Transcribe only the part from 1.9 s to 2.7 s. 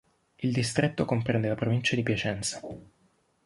di Piacenza.